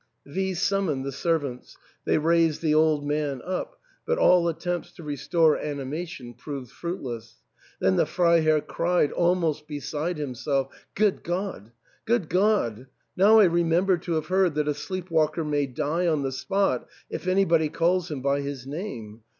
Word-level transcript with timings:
V 0.25 0.55
summoned 0.55 1.05
the 1.05 1.11
servants; 1.11 1.77
they 2.05 2.17
raised 2.17 2.63
the 2.63 2.73
old 2.73 3.05
man 3.07 3.39
up; 3.45 3.79
but 4.03 4.17
all 4.17 4.47
attempts 4.47 4.91
to 4.93 5.03
restore 5.03 5.55
animation 5.55 6.33
proved 6.33 6.71
fruitless. 6.71 7.35
Then 7.79 7.97
the 7.97 8.07
Frei 8.07 8.41
herr 8.41 8.61
cried, 8.61 9.11
almost 9.11 9.67
beside 9.67 10.17
himself," 10.17 10.73
Good 10.95 11.21
God! 11.23 11.71
Good 12.05 12.29
God! 12.29 12.87
Now 13.15 13.37
I 13.37 13.43
remember 13.45 13.95
to 13.99 14.13
have 14.13 14.25
heard 14.25 14.55
that 14.55 14.67
a 14.67 14.73
sleep 14.73 15.11
walker 15.11 15.43
may 15.43 15.67
die 15.67 16.07
on 16.07 16.23
the 16.23 16.31
spot 16.31 16.87
if 17.11 17.27
anybody 17.27 17.69
calls 17.69 18.09
him 18.09 18.23
by 18.23 18.41
his 18.41 18.65
name. 18.65 19.21